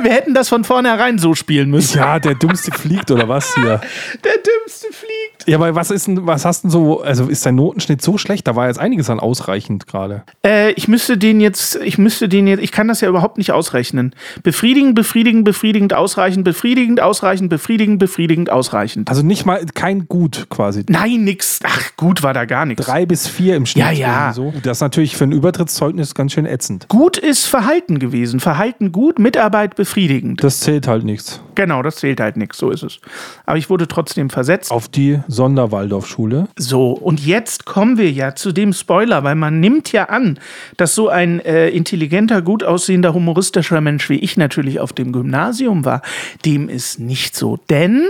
[0.04, 1.98] Wir hätten das von vornherein so spielen müssen.
[1.98, 3.82] Ja, der Dümmste fliegt oder was hier?
[4.24, 5.48] Der Dümmste fliegt.
[5.48, 8.48] Ja, aber was ist denn, was hast denn so, also ist dein Notenschnitt so schlecht?
[8.48, 10.24] Da war jetzt einiges an ausreichend gerade.
[10.46, 13.52] Äh, ich müsste den jetzt, ich müsste den jetzt, ich kann das ja überhaupt nicht
[13.52, 14.14] ausrechnen.
[14.44, 19.10] Befriedigend, befriedigend, befriedigend, ausreichend, befriedigend, ausreichend, befriedigend, befriedigend, ausreichend.
[19.10, 20.86] Also nicht mal kein Gut quasi.
[20.88, 21.60] Nein, nix.
[21.64, 22.86] Ach, gut war da gar nichts.
[22.86, 23.86] Drei bis vier im Schnitt.
[23.86, 24.34] Ja, ja.
[24.34, 24.54] So.
[24.64, 26.79] Das ist natürlich für ein Übertrittszeugnis ganz schön ätzend.
[26.88, 28.40] Gut ist Verhalten gewesen.
[28.40, 30.44] Verhalten gut, Mitarbeit befriedigend.
[30.44, 31.42] Das zählt halt nichts.
[31.56, 33.00] Genau, das zählt halt nichts, so ist es.
[33.46, 34.72] Aber ich wurde trotzdem versetzt.
[34.72, 36.48] Auf die Sonderwaldorfschule.
[36.58, 40.40] So, und jetzt kommen wir ja zu dem Spoiler, weil man nimmt ja an,
[40.78, 45.86] dass so ein äh, intelligenter, gut aussehender, humoristischer Mensch wie ich natürlich auf dem Gymnasium
[45.86, 46.02] war.
[46.46, 47.58] Dem ist nicht so.
[47.70, 48.10] Denn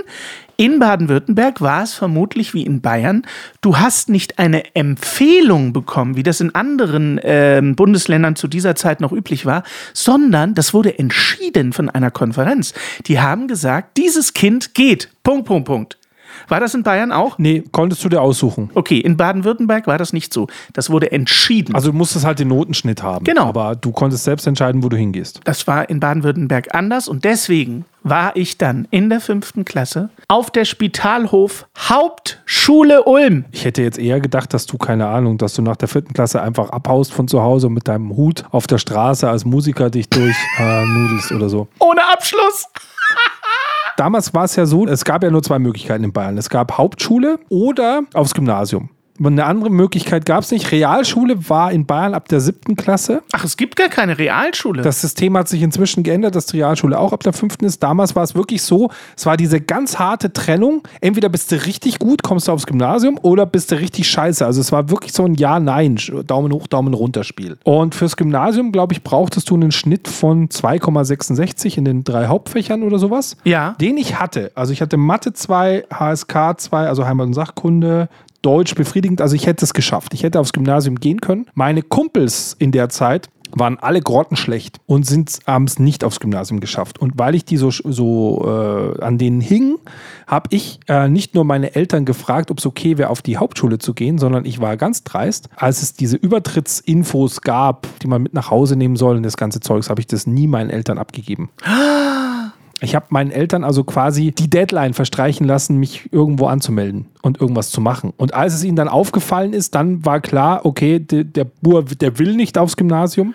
[0.60, 3.22] in Baden-Württemberg war es vermutlich wie in Bayern,
[3.62, 9.00] du hast nicht eine Empfehlung bekommen, wie das in anderen ähm, Bundesländern zu dieser Zeit
[9.00, 12.74] noch üblich war, sondern das wurde entschieden von einer Konferenz.
[13.08, 15.10] Die haben gesagt, dieses Kind geht.
[15.24, 15.98] Punkt, Punkt, Punkt.
[16.50, 17.38] War das in Bayern auch?
[17.38, 18.70] Nee, konntest du dir aussuchen.
[18.74, 20.48] Okay, in Baden-Württemberg war das nicht so.
[20.74, 21.74] Das wurde entschieden.
[21.74, 23.24] Also du musstest halt den Notenschnitt haben.
[23.24, 23.46] Genau.
[23.46, 25.40] Aber du konntest selbst entscheiden, wo du hingehst.
[25.46, 30.52] das war in Baden-Württemberg anders und deswegen war ich dann in der fünften Klasse auf
[30.52, 33.46] der Spitalhof Hauptschule Ulm.
[33.52, 36.42] Ich hätte jetzt eher gedacht, dass du, keine Ahnung, dass du nach der vierten Klasse
[36.42, 40.10] einfach abhaust von zu Hause und mit deinem Hut auf der Straße als Musiker dich
[40.10, 41.68] durch äh, oder so.
[41.80, 42.68] Ohne Abschluss.
[43.98, 46.38] Damals war es ja so, es gab ja nur zwei Möglichkeiten in Bayern.
[46.38, 48.90] Es gab Hauptschule oder aufs Gymnasium.
[49.24, 50.72] Eine andere Möglichkeit gab es nicht.
[50.72, 53.22] Realschule war in Bayern ab der siebten Klasse.
[53.32, 54.82] Ach, es gibt gar keine Realschule.
[54.82, 57.84] Das System hat sich inzwischen geändert, dass die Realschule auch ab der fünften ist.
[57.84, 60.84] Damals war es wirklich so, es war diese ganz harte Trennung.
[61.02, 64.46] Entweder bist du richtig gut, kommst du aufs Gymnasium, oder bist du richtig scheiße.
[64.46, 67.58] Also es war wirklich so ein Ja-Nein, Daumen hoch, Daumen runter Spiel.
[67.64, 72.84] Und fürs Gymnasium, glaube ich, brauchtest du einen Schnitt von 2,66 in den drei Hauptfächern
[72.84, 73.38] oder sowas.
[73.44, 73.76] Ja.
[73.82, 74.52] Den ich hatte.
[74.56, 78.10] Also ich hatte Mathe 2, HSK 2, also Heimat- und Sachkunde,
[78.42, 79.22] Deutsch befriedigend.
[79.22, 80.14] Also ich hätte es geschafft.
[80.14, 81.48] Ich hätte aufs Gymnasium gehen können.
[81.54, 87.00] Meine Kumpels in der Zeit waren alle grottenschlecht und sind abends nicht aufs Gymnasium geschafft.
[87.00, 89.78] Und weil ich die so, so äh, an denen hing,
[90.28, 93.80] habe ich äh, nicht nur meine Eltern gefragt, ob es okay wäre, auf die Hauptschule
[93.80, 95.50] zu gehen, sondern ich war ganz dreist.
[95.56, 99.60] Als es diese Übertrittsinfos gab, die man mit nach Hause nehmen soll und das ganze
[99.60, 101.50] Zeugs, habe ich das nie meinen Eltern abgegeben.
[102.82, 107.72] Ich habe meinen Eltern also quasi die Deadline verstreichen lassen, mich irgendwo anzumelden und irgendwas
[107.72, 108.14] zu machen.
[108.16, 112.20] Und als es ihnen dann aufgefallen ist, dann war klar, okay, der, der Bur, der
[112.20, 113.34] will nicht aufs Gymnasium.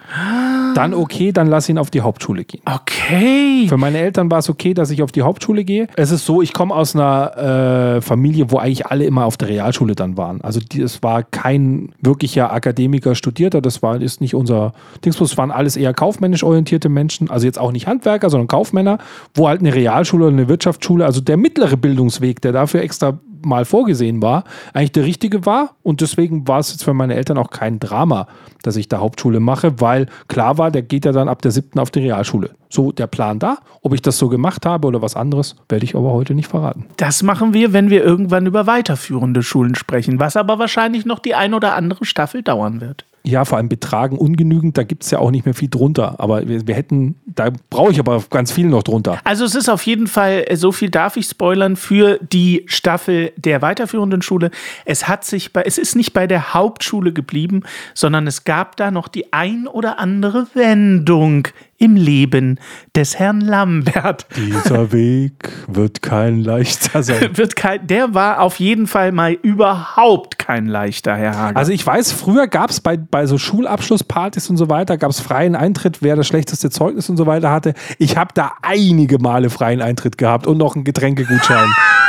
[0.75, 2.63] Dann okay, dann lass ihn auf die Hauptschule gehen.
[2.65, 3.67] Okay.
[3.69, 5.87] Für meine Eltern war es okay, dass ich auf die Hauptschule gehe.
[5.97, 9.49] Es ist so, ich komme aus einer äh, Familie, wo eigentlich alle immer auf der
[9.49, 10.41] Realschule dann waren.
[10.41, 14.73] Also es war kein wirklicher Akademiker, Studierter, das war ist nicht unser
[15.05, 18.99] Dingsbus, es waren alles eher kaufmännisch orientierte Menschen, also jetzt auch nicht Handwerker, sondern Kaufmänner,
[19.35, 23.65] wo halt eine Realschule oder eine Wirtschaftsschule, also der mittlere Bildungsweg, der dafür extra mal
[23.65, 25.77] vorgesehen war, eigentlich der richtige war.
[25.83, 28.27] Und deswegen war es jetzt für meine Eltern auch kein Drama,
[28.63, 31.79] dass ich da Hauptschule mache, weil klar war, der geht ja dann ab der siebten
[31.79, 32.51] auf die Realschule.
[32.75, 33.59] So der Plan da.
[33.83, 36.87] Ob ich das so gemacht habe oder was anderes, werde ich aber heute nicht verraten.
[36.97, 41.35] Das machen wir, wenn wir irgendwann über weiterführende Schulen sprechen, was aber wahrscheinlich noch die
[41.35, 43.05] ein oder andere Staffel dauern wird.
[43.27, 46.17] Ja, vor allem Betragen ungenügend, da gibt es ja auch nicht mehr viel drunter.
[46.19, 49.19] Aber wir, wir hätten, da brauche ich aber ganz viel noch drunter.
[49.25, 53.33] Also es ist auf jeden Fall, äh, so viel darf ich spoilern, für die Staffel
[53.37, 54.51] der weiterführenden Schule.
[54.85, 57.63] Es hat sich bei, es ist nicht bei der Hauptschule geblieben,
[57.95, 62.59] sondern es gab da noch die ein oder andere Wendung im Leben
[62.95, 64.27] des Herrn Lambert.
[64.37, 65.33] Dieser Weg
[65.67, 67.31] wird kein leichter sein.
[67.37, 71.57] Wird kein, der war auf jeden Fall mal überhaupt kein leichter, Herr Hager.
[71.57, 75.21] Also ich weiß, früher gab es bei, bei so Schulabschlusspartys und so weiter, gab es
[75.21, 77.75] freien Eintritt, wer das schlechteste Zeugnis und so weiter hatte.
[77.99, 81.69] Ich habe da einige Male freien Eintritt gehabt und noch einen Getränkegutschein.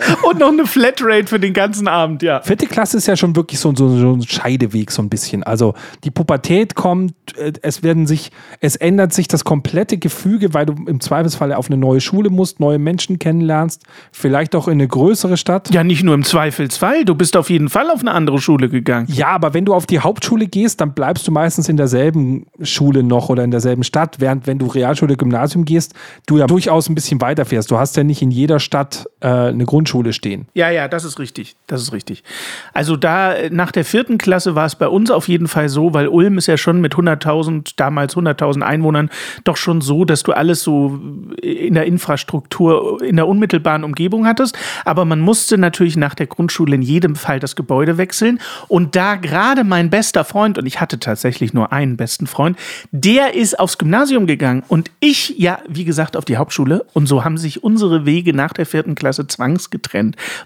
[0.22, 2.40] Und noch eine Flatrate für den ganzen Abend, ja.
[2.42, 5.42] Vierte Klasse ist ja schon wirklich so, so, so ein Scheideweg, so ein bisschen.
[5.42, 10.66] Also die Pubertät kommt, äh, es werden sich, es ändert sich das komplette Gefüge, weil
[10.66, 13.82] du im Zweifelsfall auf eine neue Schule musst, neue Menschen kennenlernst,
[14.12, 15.72] vielleicht auch in eine größere Stadt.
[15.72, 19.06] Ja, nicht nur im Zweifelsfall, du bist auf jeden Fall auf eine andere Schule gegangen.
[19.10, 23.02] Ja, aber wenn du auf die Hauptschule gehst, dann bleibst du meistens in derselben Schule
[23.02, 25.94] noch oder in derselben Stadt, während wenn du Realschule, Gymnasium gehst,
[26.26, 27.70] du ja durchaus ein bisschen weiterfährst.
[27.70, 30.46] Du hast ja nicht in jeder Stadt äh, eine Grundschule stehen.
[30.54, 31.56] Ja, ja, das ist richtig.
[31.66, 32.22] Das ist richtig.
[32.72, 36.08] Also da nach der vierten Klasse war es bei uns auf jeden Fall so, weil
[36.08, 39.10] Ulm ist ja schon mit 100.000, damals 100.000 Einwohnern,
[39.44, 41.00] doch schon so, dass du alles so
[41.42, 44.56] in der Infrastruktur, in der unmittelbaren Umgebung hattest.
[44.84, 48.40] Aber man musste natürlich nach der Grundschule in jedem Fall das Gebäude wechseln.
[48.68, 52.56] Und da gerade mein bester Freund, und ich hatte tatsächlich nur einen besten Freund,
[52.92, 56.86] der ist aufs Gymnasium gegangen und ich, ja, wie gesagt, auf die Hauptschule.
[56.92, 59.79] Und so haben sich unsere Wege nach der vierten Klasse zwangsgetrennt,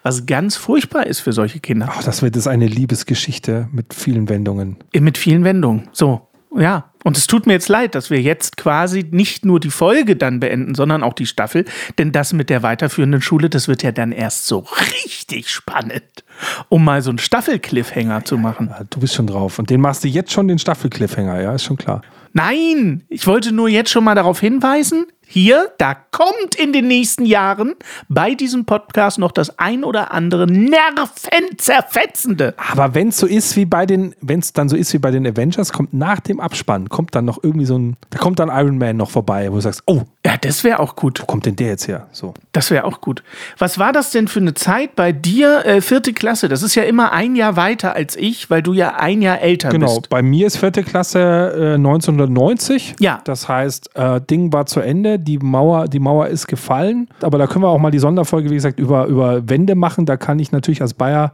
[0.03, 1.88] was ganz furchtbar ist für solche Kinder.
[1.90, 4.77] Ach, das wird jetzt eine Liebesgeschichte mit vielen Wendungen.
[4.94, 5.88] Mit vielen Wendungen.
[5.92, 6.90] So, ja.
[7.03, 10.40] Und es tut mir jetzt leid, dass wir jetzt quasi nicht nur die Folge dann
[10.40, 11.66] beenden, sondern auch die Staffel.
[11.99, 16.25] Denn das mit der weiterführenden Schule, das wird ja dann erst so richtig spannend,
[16.68, 18.68] um mal so einen Staffel-Cliffhanger zu machen.
[18.70, 19.59] Ja, du bist schon drauf.
[19.59, 22.02] Und den machst du jetzt schon den Staffel-Cliffhanger, ja, ist schon klar.
[22.33, 27.24] Nein, ich wollte nur jetzt schon mal darauf hinweisen, hier, da kommt in den nächsten
[27.24, 27.74] Jahren
[28.09, 32.54] bei diesem Podcast noch das ein oder andere nervenzerfetzende.
[32.70, 35.11] Aber wenn es so ist wie bei den, wenn es dann so ist wie bei
[35.11, 38.48] den Avengers, kommt nach dem Abspann, kommt dann noch irgendwie so ein, da kommt dann
[38.48, 41.21] Iron Man noch vorbei, wo du sagst, oh, Ja, das wäre auch gut.
[41.21, 42.07] wo kommt denn der jetzt her?
[42.11, 42.33] So.
[42.53, 43.23] Das wäre auch gut.
[43.59, 46.49] Was war das denn für eine Zeit bei dir, äh, vierte Klasse?
[46.49, 49.69] Das ist ja immer ein Jahr weiter als ich, weil du ja ein Jahr älter
[49.69, 50.09] Genau, bist.
[50.09, 52.97] bei mir ist vierte Klasse äh, 1990.
[53.01, 53.21] Ja.
[53.25, 57.09] Das heißt, äh, Ding war zu Ende, die Mauer, die Mauer ist gefallen.
[57.21, 60.07] Aber da können wir auch mal die Sonderfolge, wie gesagt, über, über Wände machen.
[60.07, 61.33] Da kann ich natürlich als Bayer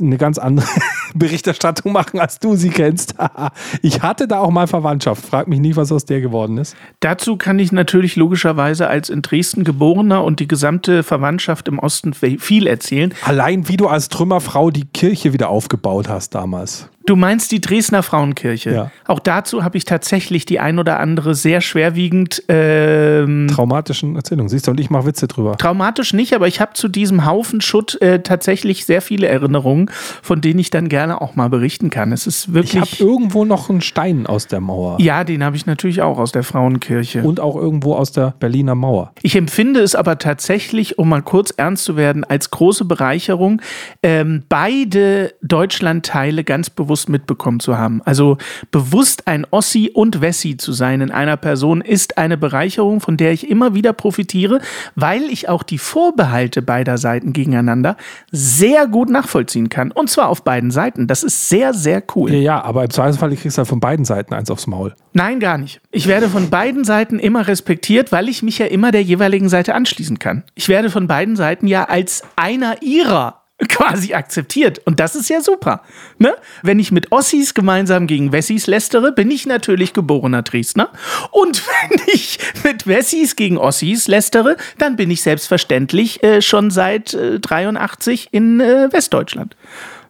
[0.00, 0.66] eine ganz andere
[1.14, 3.14] Berichterstattung machen, als du sie kennst.
[3.82, 5.24] ich hatte da auch mal Verwandtschaft.
[5.24, 6.76] Frag mich nie, was aus der geworden ist.
[7.00, 12.14] Dazu kann ich natürlich logischerweise als in Dresden geborener und die gesamte Verwandtschaft im Osten
[12.14, 13.14] viel erzählen.
[13.24, 16.88] Allein wie du als Trümmerfrau die Kirche wieder aufgebaut hast damals.
[17.06, 18.70] Du meinst die Dresdner Frauenkirche.
[18.70, 18.90] Ja.
[19.06, 24.48] Auch dazu habe ich tatsächlich die ein oder andere sehr schwerwiegend ähm, Traumatischen Erzählungen.
[24.48, 25.56] Siehst du, und ich mache Witze drüber.
[25.56, 29.81] Traumatisch nicht, aber ich habe zu diesem Haufen Schutt äh, tatsächlich sehr viele Erinnerungen,
[30.22, 32.12] von denen ich dann gerne auch mal berichten kann.
[32.12, 32.80] Es ist Ich wirklich.
[33.00, 34.98] habe irgendwo noch einen Stein aus der Mauer.
[35.00, 37.22] ja, den habe ich natürlich auch aus der Frauenkirche.
[37.22, 39.12] Und auch irgendwo aus der Berliner Mauer.
[39.22, 43.60] Ich empfinde es aber tatsächlich, um mal kurz ernst zu werden, als große Bereicherung,
[44.02, 48.02] ähm, beide Deutschlandteile ganz bewusst mitbekommen zu haben.
[48.04, 48.36] Also
[48.70, 53.32] bewusst ein Ossi und Wessi zu sein in einer Person ist eine Bereicherung, von der
[53.32, 54.60] ich immer wieder profitiere,
[54.94, 57.96] weil ich auch die Vorbehalte beider Seiten gegeneinander
[58.30, 59.71] sehr gut nachvollziehen kann.
[59.92, 61.06] Und zwar auf beiden Seiten.
[61.06, 62.32] Das ist sehr, sehr cool.
[62.32, 64.94] Ja, ja, aber im Zweifelsfall kriegst du halt von beiden Seiten eins aufs Maul.
[65.12, 65.80] Nein, gar nicht.
[65.90, 69.74] Ich werde von beiden Seiten immer respektiert, weil ich mich ja immer der jeweiligen Seite
[69.74, 70.44] anschließen kann.
[70.54, 74.80] Ich werde von beiden Seiten ja als einer ihrer quasi akzeptiert.
[74.84, 75.82] Und das ist ja super.
[76.18, 76.34] Ne?
[76.62, 80.90] Wenn ich mit Ossis gemeinsam gegen Wessis lästere, bin ich natürlich geborener Dresdner.
[81.30, 87.14] Und wenn ich mit Wessis gegen Ossis lästere, dann bin ich selbstverständlich äh, schon seit
[87.14, 89.56] äh, 83 in äh, Westdeutschland.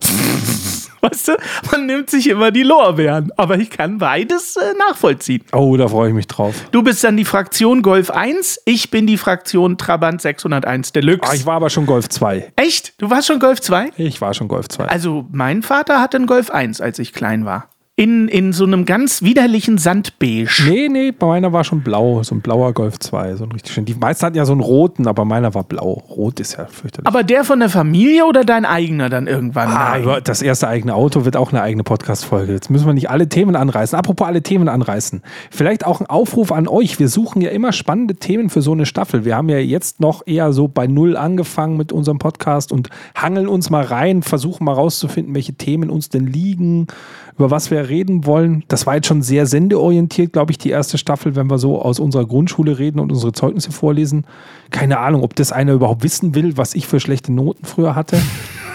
[1.02, 1.32] Weißt du,
[1.72, 3.32] man nimmt sich immer die Lorbeeren.
[3.36, 5.42] Aber ich kann beides äh, nachvollziehen.
[5.52, 6.54] Oh, da freue ich mich drauf.
[6.70, 11.28] Du bist dann die Fraktion Golf 1, ich bin die Fraktion Trabant 601 Deluxe.
[11.28, 12.52] Ah, ich war aber schon Golf 2.
[12.54, 12.94] Echt?
[13.02, 13.90] Du warst schon Golf 2?
[13.96, 14.86] Ich war schon Golf 2.
[14.86, 17.71] Also, mein Vater hatte einen Golf 1, als ich klein war.
[18.02, 20.50] In, in so einem ganz widerlichen Sandbeige.
[20.68, 23.72] Nee, nee, bei meiner war schon blau, so ein blauer Golf 2, so ein richtig
[23.72, 23.84] schön.
[23.84, 26.02] Die meisten hatten ja so einen roten, aber meiner war blau.
[26.10, 27.06] Rot ist ja fürchterlich.
[27.06, 29.68] Aber der von der Familie oder dein eigener dann irgendwann?
[29.68, 30.20] Ah, Nein.
[30.24, 32.52] das erste eigene Auto wird auch eine eigene Podcast-Folge.
[32.52, 33.96] Jetzt müssen wir nicht alle Themen anreißen.
[33.96, 35.22] Apropos alle Themen anreißen.
[35.52, 36.98] Vielleicht auch ein Aufruf an euch.
[36.98, 39.24] Wir suchen ja immer spannende Themen für so eine Staffel.
[39.24, 43.46] Wir haben ja jetzt noch eher so bei Null angefangen mit unserem Podcast und hangeln
[43.46, 46.88] uns mal rein, versuchen mal rauszufinden, welche Themen uns denn liegen,
[47.36, 48.64] über was wir reden wollen.
[48.68, 51.98] Das war jetzt schon sehr sendeorientiert, glaube ich, die erste Staffel, wenn wir so aus
[52.00, 54.26] unserer Grundschule reden und unsere Zeugnisse vorlesen.
[54.70, 58.18] Keine Ahnung, ob das einer überhaupt wissen will, was ich für schlechte Noten früher hatte.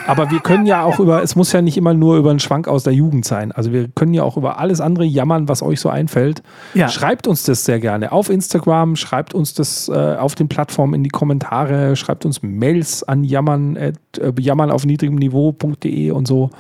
[0.08, 2.68] Aber wir können ja auch über, es muss ja nicht immer nur über einen Schwank
[2.70, 3.52] aus der Jugend sein.
[3.52, 6.42] Also wir können ja auch über alles andere jammern, was euch so einfällt.
[6.74, 6.88] Ja.
[6.88, 11.04] Schreibt uns das sehr gerne auf Instagram, schreibt uns das äh, auf den Plattformen in
[11.04, 13.94] die Kommentare, schreibt uns Mails an jammern, äh,
[14.40, 16.52] jammern auf niedrigem Niveau.de und so.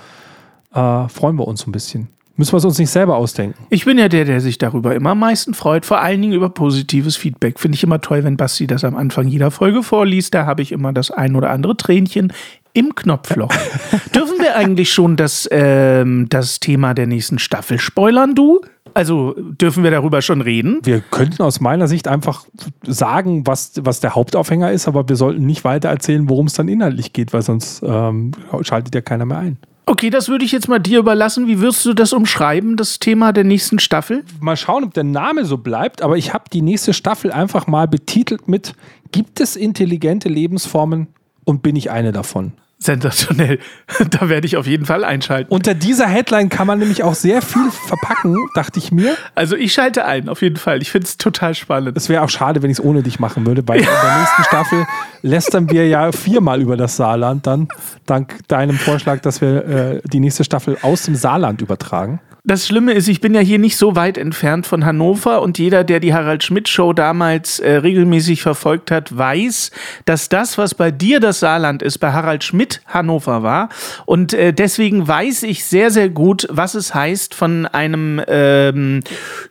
[0.73, 2.10] Äh, freuen wir uns ein bisschen.
[2.38, 3.65] Müssen wir es uns nicht selber ausdenken.
[3.71, 6.49] Ich bin ja der, der sich darüber immer am meisten freut, vor allen Dingen über
[6.49, 7.60] positives Feedback.
[7.60, 10.36] Finde ich immer toll, wenn Basti das am Anfang jeder Folge vorliest.
[10.36, 12.32] Da habe ich immer das ein oder andere Tränchen
[12.73, 13.51] im Knopfloch.
[14.15, 18.62] Dürfen wir eigentlich schon das, ähm, das Thema der nächsten Staffel spoilern, du?
[18.93, 20.80] Also dürfen wir darüber schon reden?
[20.84, 22.45] Wir könnten aus meiner Sicht einfach
[22.84, 26.67] sagen, was, was der Hauptaufhänger ist, aber wir sollten nicht weiter erzählen, worum es dann
[26.67, 29.58] inhaltlich geht, weil sonst ähm, schaltet ja keiner mehr ein.
[29.89, 31.47] Okay, das würde ich jetzt mal dir überlassen.
[31.47, 34.26] Wie wirst du das umschreiben, das Thema der nächsten Staffel?
[34.41, 37.88] Mal schauen, ob der Name so bleibt, aber ich habe die nächste Staffel einfach mal
[37.88, 38.73] betitelt mit
[39.13, 41.08] Gibt es intelligente Lebensformen
[41.45, 42.52] und bin ich eine davon?
[42.79, 43.59] Sensationell.
[44.09, 45.51] Da werde ich auf jeden Fall einschalten.
[45.51, 49.15] Unter dieser Headline kann man nämlich auch sehr viel verpacken, dachte ich mir.
[49.33, 50.81] Also ich schalte ein, auf jeden Fall.
[50.81, 51.97] Ich finde es total spannend.
[51.97, 54.43] Es wäre auch schade, wenn ich es ohne dich machen würde, weil in der nächsten
[54.43, 54.85] Staffel
[55.21, 57.67] lästern wir ja viermal über das Saarland dann,
[58.05, 62.19] dank deinem Vorschlag, dass wir äh, die nächste Staffel aus dem Saarland übertragen.
[62.47, 65.83] Das Schlimme ist, ich bin ja hier nicht so weit entfernt von Hannover und jeder,
[65.83, 69.69] der die Harald Schmidt Show damals äh, regelmäßig verfolgt hat, weiß,
[70.05, 73.67] dass das, was bei dir das Saarland ist, bei Harald Schmidt Hannover war.
[74.05, 79.01] Und äh, deswegen weiß ich sehr, sehr gut, was es heißt, von einem ähm,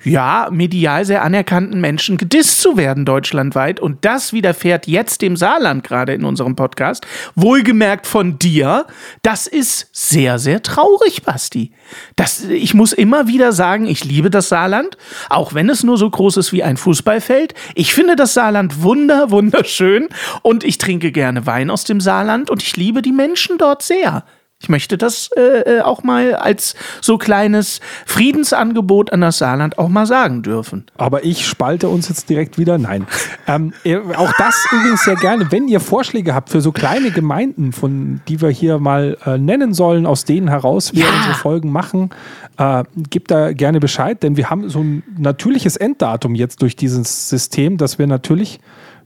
[0.02, 3.78] ja medial sehr anerkannten Menschen gedisst zu werden deutschlandweit.
[3.78, 7.06] Und das widerfährt jetzt dem Saarland gerade in unserem Podcast.
[7.34, 8.86] Wohlgemerkt von dir.
[9.20, 11.72] Das ist sehr, sehr traurig, Basti.
[12.16, 14.96] Das, ich muss immer wieder sagen, ich liebe das Saarland,
[15.28, 17.54] auch wenn es nur so groß ist wie ein Fußballfeld.
[17.74, 20.08] Ich finde das Saarland wunder, wunderschön
[20.42, 24.24] und ich trinke gerne Wein aus dem Saarland und ich liebe die Menschen dort sehr.
[24.62, 25.40] Ich möchte das äh,
[25.76, 30.86] äh, auch mal als so kleines Friedensangebot an das Saarland auch mal sagen dürfen.
[30.96, 32.78] Aber ich spalte uns jetzt direkt wieder.
[32.78, 33.06] Nein.
[33.46, 37.72] Ähm, ihr- auch das übrigens sehr gerne, wenn ihr Vorschläge habt für so kleine Gemeinden,
[37.72, 41.10] von die wir hier mal äh, nennen sollen, aus denen heraus wir Ja.
[41.14, 42.08] unsere Folgen machen,
[42.56, 47.28] äh, gebt da gerne Bescheid, denn wir haben so ein natürliches Enddatum jetzt durch dieses
[47.28, 48.58] System, dass wir natürlich,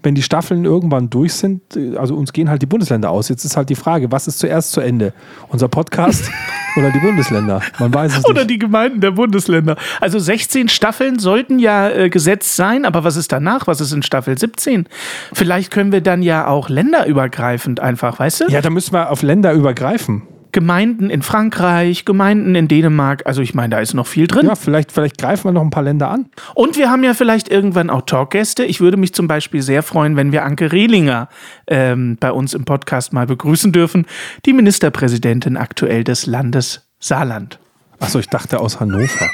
[0.03, 3.29] wenn die Staffeln irgendwann durch sind, äh, also uns gehen halt die Bundesländer aus.
[3.29, 5.13] Jetzt ist halt die Frage, was ist zuerst zu Ende?
[5.49, 6.31] Unser Podcast
[6.77, 7.61] oder die Bundesländer?
[7.79, 8.51] Man weiß es Oder nicht.
[8.51, 9.77] die Gemeinden der Bundesländer.
[10.01, 13.67] Also 16 Staffeln sollten ja äh, gesetzt sein, aber was ist danach?
[13.67, 14.87] Was ist in Staffel 17?
[15.33, 18.45] Vielleicht können wir dann ja auch länderübergreifend einfach, weißt du?
[18.49, 20.23] Ja, da müssen wir auf Länder übergreifen.
[20.53, 23.23] Gemeinden in Frankreich, Gemeinden in Dänemark.
[23.27, 24.47] Also ich meine, da ist noch viel drin.
[24.47, 26.27] Ja, vielleicht, vielleicht greifen wir noch ein paar Länder an.
[26.55, 28.65] Und wir haben ja vielleicht irgendwann auch Talkgäste.
[28.65, 31.29] Ich würde mich zum Beispiel sehr freuen, wenn wir Anke Rehlinger
[31.67, 34.07] ähm, bei uns im Podcast mal begrüßen dürfen.
[34.47, 37.59] Die Ministerpräsidentin aktuell des Landes Saarland.
[37.99, 39.31] Achso, ich dachte aus Hannover.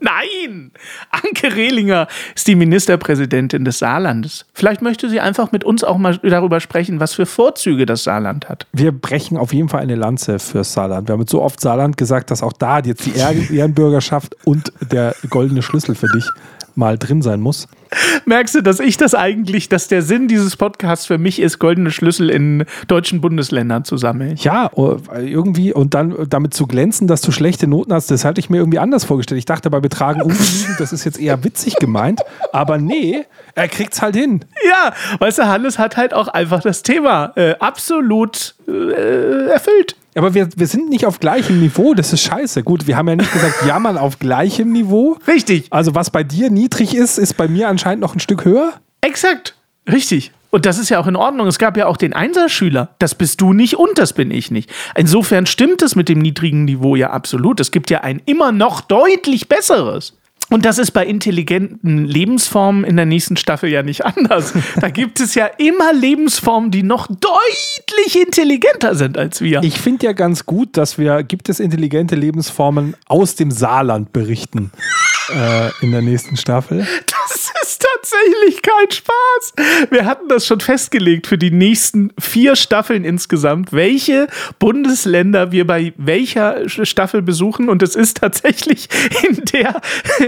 [0.00, 0.72] Nein!
[1.10, 4.46] Anke Rehlinger ist die Ministerpräsidentin des Saarlandes.
[4.54, 8.48] Vielleicht möchte sie einfach mit uns auch mal darüber sprechen, was für Vorzüge das Saarland
[8.48, 8.66] hat.
[8.72, 11.08] Wir brechen auf jeden Fall eine Lanze fürs Saarland.
[11.08, 14.72] Wir haben jetzt so oft Saarland gesagt, dass auch da jetzt die Ehr- Ehrenbürgerschaft und
[14.90, 16.24] der goldene Schlüssel für dich
[16.74, 17.68] mal drin sein muss.
[18.24, 21.90] Merkst du, dass ich das eigentlich, dass der Sinn dieses Podcasts für mich ist, goldene
[21.90, 24.36] Schlüssel in deutschen Bundesländern zu sammeln?
[24.36, 28.40] Ja, oh, irgendwie und dann damit zu glänzen, dass du schlechte Noten hast, das hatte
[28.40, 29.38] ich mir irgendwie anders vorgestellt.
[29.38, 32.20] Ich dachte bei Betragen ungenügend, das ist jetzt eher witzig gemeint,
[32.52, 34.44] aber nee, er kriegt's halt hin.
[34.64, 39.96] Ja, weißt du, Hannes hat halt auch einfach das Thema äh, absolut äh, erfüllt.
[40.14, 42.62] Aber wir, wir sind nicht auf gleichem Niveau, das ist scheiße.
[42.62, 45.16] Gut, wir haben ja nicht gesagt, jammern auf gleichem Niveau.
[45.26, 48.72] Richtig, Also was bei dir niedrig ist, ist bei mir anscheinend noch ein Stück höher.
[49.00, 49.56] exakt,
[49.90, 50.32] richtig.
[50.52, 51.46] Und das ist ja auch in Ordnung.
[51.46, 52.96] Es gab ja auch den Einserschüler.
[52.98, 54.68] Das bist du nicht und das bin ich nicht.
[54.96, 57.60] Insofern stimmt es mit dem niedrigen Niveau ja absolut.
[57.60, 60.18] Es gibt ja ein immer noch deutlich besseres.
[60.50, 64.52] Und das ist bei intelligenten Lebensformen in der nächsten Staffel ja nicht anders.
[64.80, 69.62] Da gibt es ja immer Lebensformen, die noch deutlich intelligenter sind als wir.
[69.62, 74.72] Ich finde ja ganz gut, dass wir, gibt es intelligente Lebensformen aus dem Saarland berichten
[75.32, 76.86] äh, in der nächsten Staffel.
[77.30, 79.90] Das tatsächlich kein Spaß.
[79.90, 85.92] Wir hatten das schon festgelegt für die nächsten vier Staffeln insgesamt, welche Bundesländer wir bei
[85.96, 87.68] welcher Staffel besuchen.
[87.68, 88.88] Und es ist tatsächlich
[89.28, 89.80] in der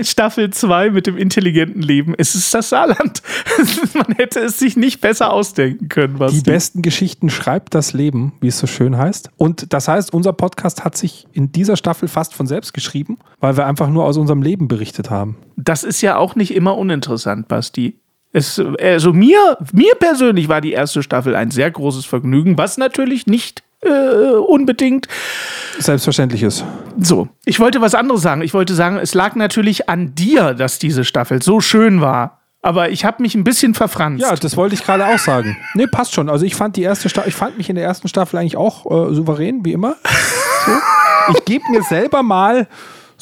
[0.03, 2.15] Staffel 2 mit dem intelligenten Leben.
[2.17, 3.23] Es ist das Saarland.
[3.95, 6.19] Man hätte es sich nicht besser ausdenken können.
[6.19, 9.31] Was Die besten Geschichten schreibt das Leben, wie es so schön heißt.
[9.37, 13.57] Und das heißt, unser Podcast hat sich in dieser Staffel fast von selbst geschrieben, weil
[13.57, 15.37] wir einfach nur aus unserem Leben berichtet haben.
[15.57, 17.99] Das ist ja auch nicht immer uninteressant, Basti.
[18.33, 23.27] Es, also mir, mir persönlich war die erste Staffel ein sehr großes Vergnügen, was natürlich
[23.27, 25.07] nicht äh, unbedingt
[25.79, 26.65] Selbstverständlich ist.
[26.99, 27.29] so.
[27.45, 28.43] Ich wollte was anderes sagen.
[28.43, 32.39] Ich wollte sagen, es lag natürlich an dir, dass diese Staffel so schön war.
[32.63, 34.23] Aber ich habe mich ein bisschen verfranst.
[34.23, 35.57] Ja, das wollte ich gerade auch sagen.
[35.75, 36.29] Nee, passt schon.
[36.29, 38.87] Also ich fand die erste Staffel, ich fand mich in der ersten Staffel eigentlich auch
[38.87, 39.97] äh, souverän, wie immer.
[40.65, 40.73] So.
[41.35, 42.69] Ich gebe mir selber mal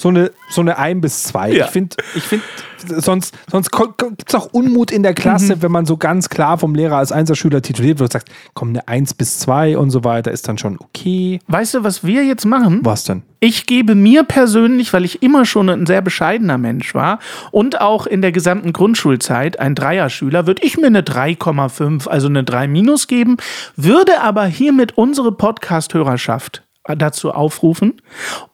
[0.01, 1.53] so eine, so eine 1 bis 2.
[1.53, 1.67] Ja.
[1.67, 2.43] Ich finde, ich find,
[2.87, 6.75] sonst, sonst gibt es auch Unmut in der Klasse, wenn man so ganz klar vom
[6.75, 10.31] Lehrer als Einserschüler tituliert wird und sagt, komm, eine 1 bis 2 und so weiter
[10.31, 11.41] ist dann schon okay.
[11.49, 12.81] Weißt du, was wir jetzt machen?
[12.83, 13.25] Was denn?
[13.41, 17.19] Ich gebe mir persönlich, weil ich immer schon ein sehr bescheidener Mensch war
[17.51, 22.43] und auch in der gesamten Grundschulzeit ein Dreierschüler, würde ich mir eine 3,5, also eine
[22.43, 23.37] 3 minus geben,
[23.77, 26.63] würde aber hiermit unsere Podcast-Hörerschaft
[26.97, 28.01] dazu aufrufen,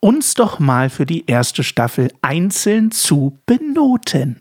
[0.01, 4.40] uns doch mal für die erste Staffel einzeln zu benoten.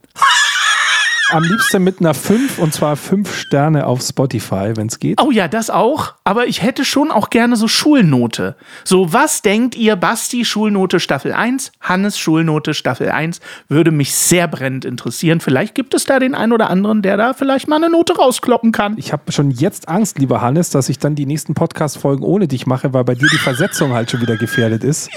[1.31, 5.19] Am liebsten mit einer 5 und zwar 5 Sterne auf Spotify, wenn es geht.
[5.19, 6.13] Oh ja, das auch.
[6.23, 8.55] Aber ich hätte schon auch gerne so Schulnote.
[8.83, 13.39] So, was denkt ihr, Basti, Schulnote Staffel 1, Hannes Schulnote Staffel 1?
[13.67, 15.39] Würde mich sehr brennend interessieren.
[15.39, 18.71] Vielleicht gibt es da den einen oder anderen, der da vielleicht mal eine Note rauskloppen
[18.71, 18.95] kann.
[18.99, 22.67] Ich habe schon jetzt Angst, lieber Hannes, dass ich dann die nächsten Podcast-Folgen ohne dich
[22.67, 25.09] mache, weil bei dir die Versetzung halt schon wieder gefährdet ist.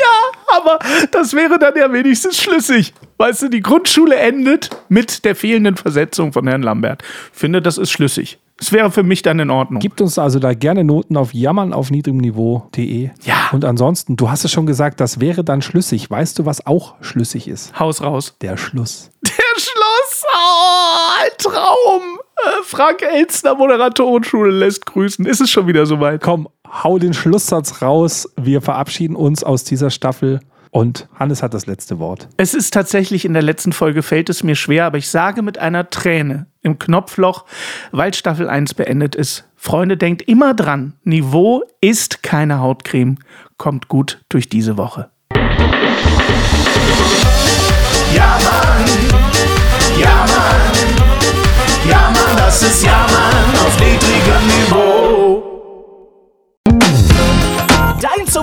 [0.57, 0.79] Aber
[1.11, 2.95] das wäre dann ja wenigstens schlüssig.
[3.19, 7.03] Weißt du, die Grundschule endet mit der fehlenden Versetzung von Herrn Lambert.
[7.33, 8.39] Ich finde, das ist schlüssig.
[8.61, 9.79] Es wäre für mich dann in Ordnung.
[9.81, 13.11] Gibt uns also da gerne Noten auf jammern auf niedrigem Niveau.de.
[13.23, 13.51] Ja.
[13.53, 16.11] Und ansonsten, du hast es schon gesagt, das wäre dann schlüssig.
[16.11, 17.79] Weißt du, was auch schlüssig ist?
[17.79, 18.35] Haus raus.
[18.41, 19.11] Der Schluss.
[19.23, 20.25] Der Schluss.
[20.35, 22.19] Oh, ein Traum.
[22.37, 25.25] Äh, Frank Elstner, Moderatorenschule, lässt grüßen.
[25.25, 26.21] Ist es schon wieder soweit?
[26.21, 28.29] Komm, hau den Schlusssatz raus.
[28.37, 30.41] Wir verabschieden uns aus dieser Staffel.
[30.71, 32.29] Und Hannes hat das letzte Wort.
[32.37, 35.59] Es ist tatsächlich in der letzten Folge fällt es mir schwer, aber ich sage mit
[35.59, 37.47] einer Träne im Knopfloch,
[37.91, 39.49] weil Staffel 1 beendet ist.
[39.57, 43.19] Freunde, denkt immer dran, Niveau ist keine Hautcreme.
[43.57, 45.11] Kommt gut durch diese Woche.